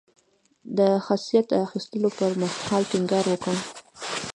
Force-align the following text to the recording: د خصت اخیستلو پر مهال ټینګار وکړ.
د 0.77 0.79
خصت 1.05 1.47
اخیستلو 1.65 2.09
پر 2.17 2.31
مهال 2.41 2.83
ټینګار 2.91 3.25
وکړ. 3.29 3.55